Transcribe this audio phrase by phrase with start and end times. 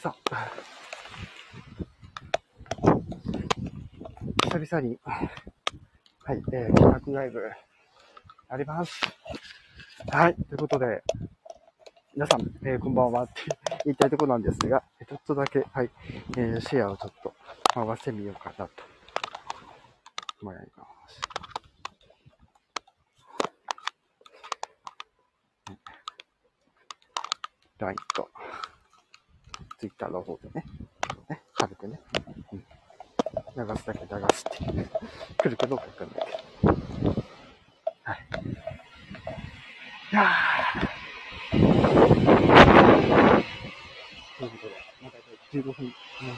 [0.00, 0.50] さあ、
[4.44, 5.24] 久々に、は
[6.34, 7.40] い、えー、企画ライブ、
[8.48, 9.00] あります。
[10.10, 11.02] はい、ということで、
[12.14, 13.24] 皆さん、えー、こんばんは。
[13.24, 13.32] って
[13.86, 15.90] 言いたいところなんですが、ちょっとだけ、はい、
[16.36, 17.34] えー、シェアをちょっと
[17.74, 18.98] 回してみようかなと。
[20.40, 20.62] 思いま
[21.08, 21.20] す。
[27.78, 28.28] LINE と、
[29.78, 30.64] Twitter の方でね、
[31.30, 32.00] ね軽くね、
[32.52, 34.90] うん、流すだけ流すっていう、
[35.36, 37.24] 来るかどうかわかんないけど。
[38.02, 38.18] はい。
[40.10, 40.98] いやー。
[44.38, 45.18] ということで、また
[45.52, 45.94] 15分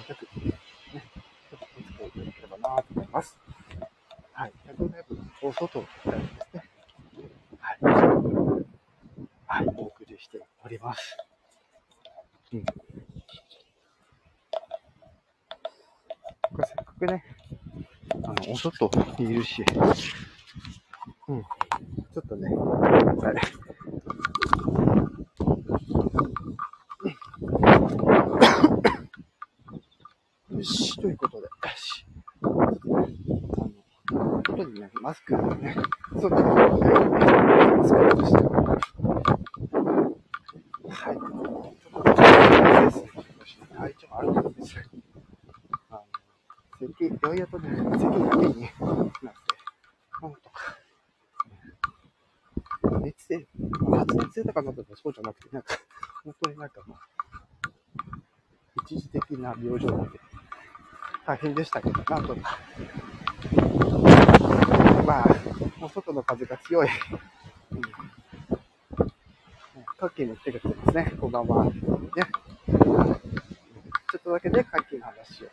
[0.06, 0.54] 弱、ね、
[1.50, 3.38] ちょっとお付き合いいただければなと思います。
[4.32, 4.52] はい。
[4.66, 6.64] 100ライブの放送とライブですね。
[7.60, 7.78] はい。
[9.46, 11.16] はい、お送りしております。
[12.52, 12.64] うん。
[17.00, 17.24] これせっかくね、
[18.24, 19.64] あの、お外にいるし、
[21.28, 21.42] うん。
[21.42, 23.36] ちょっとね、はい。
[30.56, 32.04] よし、ということで、よし。
[32.42, 35.74] あの、外にね、マスクね、
[36.20, 38.38] 外に、マスクをして
[40.90, 41.16] はい。
[43.80, 44.76] 体調悪かったです。
[45.88, 46.04] あの、
[46.80, 47.10] 咳、
[47.68, 49.20] ようやとね、咳だけになって、
[50.22, 50.76] なんとか、
[53.02, 53.46] 熱で、
[53.96, 55.78] 発熱出たかなとそうじゃなくて、なんか、
[56.24, 56.98] 本当になんかもう、
[58.84, 60.20] 一時的な病状なんで、
[61.26, 62.58] 大変でしたけど、なんとか、
[65.06, 65.28] まあ、
[65.78, 66.88] もう外の風が強い、
[67.72, 67.80] うん、
[69.98, 71.12] トッキーも来てくれてますね。
[71.20, 71.64] こんばんは。
[71.66, 71.72] ね。
[74.12, 75.48] ちょっとだけね、カッキーの話を。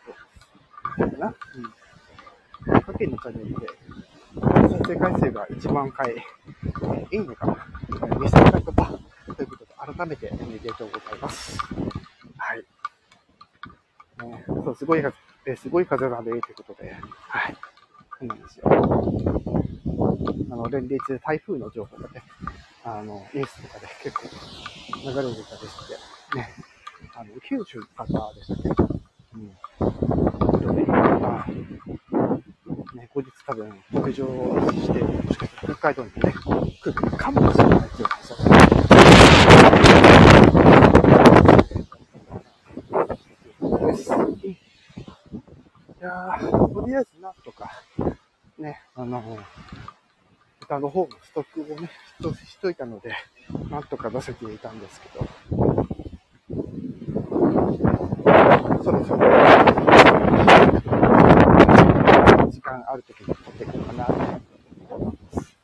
[0.97, 1.27] かな。
[1.27, 1.73] うん。
[2.88, 3.67] カッキーのチャンネルで、
[4.80, 6.15] 再生回数が1万回、
[7.11, 7.58] いいねか。
[7.89, 8.98] 2000回とか、
[9.36, 11.58] ということで、改めておめでとうございます。
[12.37, 12.59] はい。
[14.25, 15.03] ね、そう、すごい、
[15.45, 16.95] えすごい風が出るということで、
[17.27, 17.58] はい。
[18.20, 18.64] そうなんですよ。
[20.49, 22.23] あの、連日台風の情報がね、
[22.86, 24.30] あの、ニュースとかで結構
[25.04, 25.87] 流れてたりし
[26.31, 26.54] て、ね、
[27.14, 28.98] あの、九州の方でしたっけ
[29.36, 30.61] うん。
[30.61, 31.48] とね、まあ、
[32.95, 36.33] ね、後日多分北上して、もしかしたら北海道にね、
[36.81, 38.35] 来るかもしれないっていう話だ
[45.97, 47.71] いや、とりあえずなんとか、
[48.59, 49.39] ね、あの
[50.61, 51.89] 歌の方のストックをね、
[52.45, 53.15] しといたので、
[53.69, 55.25] なんとか出せていたんですけど、
[58.83, 59.19] そろそろ、
[62.52, 65.57] 時間ある時に撮っていこうかなと思います。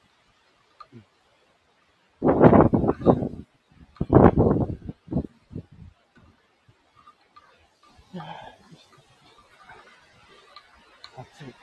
[11.18, 11.53] 暑い。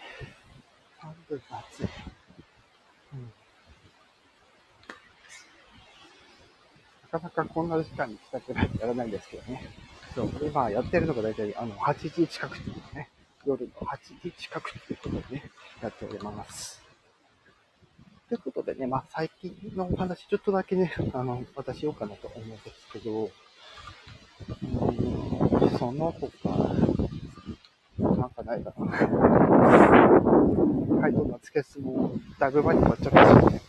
[0.99, 1.89] 半分暑い。
[7.13, 9.69] なかなかこんな時間に来たくないやらないんですけどね。
[10.15, 13.11] そう、これまあやってるのが大体あの8時近くっていうね、
[13.45, 15.51] 夜の8時近くっていうことでね、
[15.83, 16.81] やっております。
[18.29, 23.31] ということでね、まあ最近のお話ちょっとだけね、あの、私しようかなと思うんですけど、
[25.63, 26.31] うん、その他、
[28.21, 28.87] なんかないかな。
[31.01, 33.63] はい、どんなつけすもだいぶ前に終わっちゃったしね。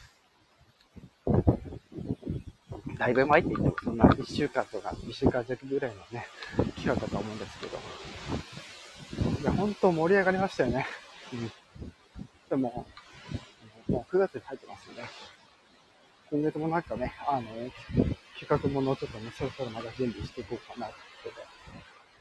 [2.98, 6.28] だいぶ前って言っても、そんな1週間とか2週間弱ぐらいのね、
[6.76, 7.80] 期間だと思うんですけど。
[9.42, 10.86] いや、本当盛り上がりましたよね。
[11.34, 11.52] うん。
[12.50, 12.86] でも、
[13.88, 15.10] もう9月に入ってますよね。
[16.30, 17.48] 今月もなんかね、あの、
[18.38, 21.48] 企画ものちょっとね、そろそろまだ準備していこうかなってことで。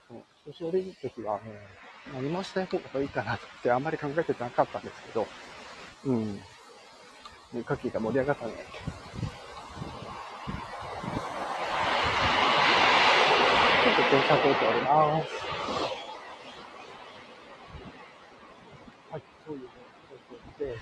[0.09, 1.55] そう、調子悪い時はもう、
[2.13, 5.27] 何もしたい方がいいかなってあんまり考えてなかったんですけど、
[6.05, 6.37] うん。
[7.53, 8.53] ね、カキが盛り上がったね。
[14.11, 15.31] 電車通っております。
[19.11, 19.61] はい、そういう
[20.59, 20.77] 状況で、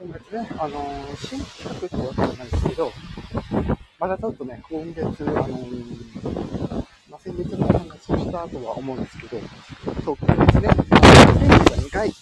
[0.00, 2.92] 今月ね、あのー、新企画ってわけじゃないですけど、
[4.00, 9.38] まだちょっとね、今月、あのー、まあ、先日の話をしたとは思うんですけど、
[10.04, 12.14] そう、今月ね、3連休が2回、ね、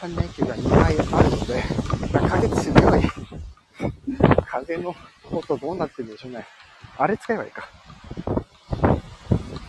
[0.00, 1.62] 3連休が2回あるので、
[2.28, 3.02] 風強い。
[4.46, 4.94] 風の
[5.30, 6.46] 音どうなってるんでしょうね。
[6.96, 7.68] あれ使えばいいか。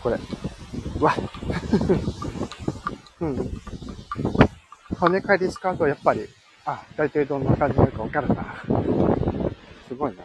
[0.02, 0.18] これ。
[1.00, 1.14] うわ
[3.22, 3.62] うん。
[5.00, 6.28] 骨返り使うとやっぱり、
[6.66, 8.36] あ、大体どんな感じになるかわかるな。
[9.88, 10.24] すごいな。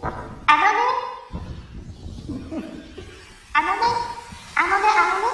[0.00, 0.22] あのね、
[3.52, 3.78] あのね、あのね、
[4.54, 4.78] あの
[5.20, 5.26] ね。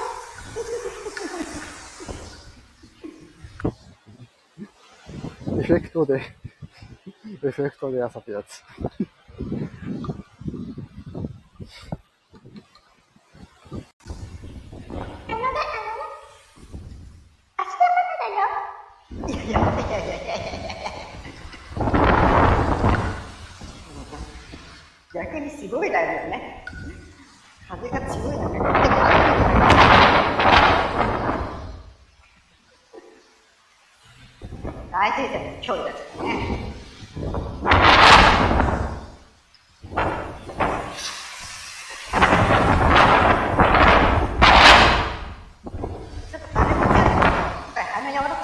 [5.46, 6.20] エフェクトで、
[7.42, 8.62] エフェクトで遊ぶやつ。
[25.14, 26.53] 逆にすごいライブよね。
[35.04, 35.84] 来听听，敲一下，
[46.32, 47.20] 这个咋还不见呢？
[47.74, 48.43] 还没要的。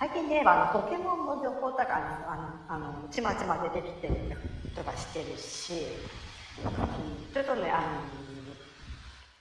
[0.00, 0.42] 最近ね。
[0.72, 1.84] ポケモンの情報とか
[2.26, 4.14] あのあのちまちま出てきてる
[4.74, 5.84] とかしてるし、
[7.34, 7.84] ちょっとねあ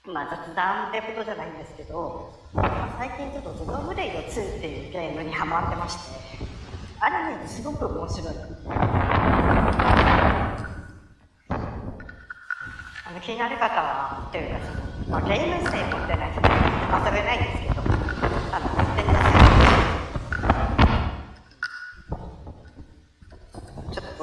[0.06, 2.34] の、まあ、雑談ってことじゃないんですけど、
[2.98, 6.02] 最近ちょっと「ゾゾブレイド2」っていうゲームにハマってまして
[7.00, 8.36] あれねすごく面白い。
[13.08, 14.74] あの気になる方はというかそ
[15.10, 16.44] の、まあ、ゲーム自体持ってない人遊
[17.14, 17.79] べないんですけど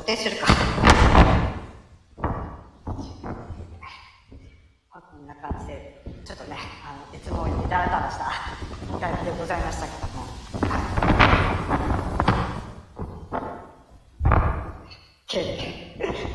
[0.07, 0.47] 定するか。
[4.89, 8.27] こんな感じで、ちょっとね、あのいつもにだらだらした
[9.01, 10.27] 感じでございましたけども。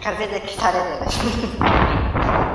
[0.04, 0.80] 風で消され
[2.46, 2.51] る。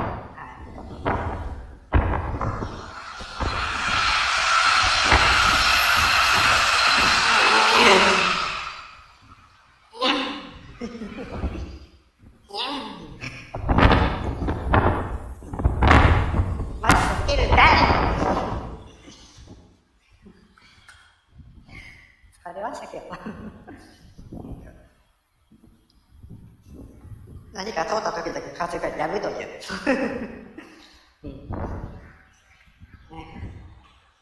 [27.85, 29.45] 通った時だけ、風邪かい、やめとけ。
[29.45, 29.59] ね、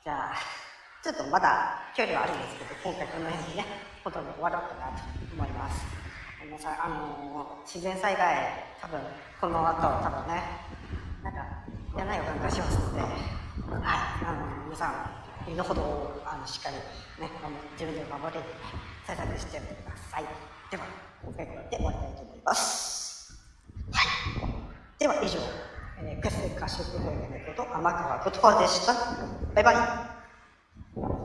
[0.03, 0.33] じゃ、
[1.03, 3.65] ちょっとまだ距離はあるんですけど、今回この辺でね、
[4.03, 5.03] ほとんど終わろうかなと
[5.33, 5.85] 思います。
[6.59, 8.99] さ、あの自然災害、多分
[9.41, 10.43] この後、多分ね、
[11.23, 11.39] なんか
[11.95, 13.11] 嫌な予感がしますので、はい、
[14.25, 14.89] あの皆さ
[15.45, 16.75] ん、身の程をあのしっかり、
[17.21, 17.29] ね、
[17.73, 20.23] 自分で守れるように対策しておいてください。
[20.71, 20.85] では、
[21.23, 23.04] 今回これで終わりたいと思います。
[25.05, 25.37] では以上、
[26.01, 26.23] えー、
[27.45, 28.95] こと、天川ことでした。
[29.53, 31.24] バイバイ。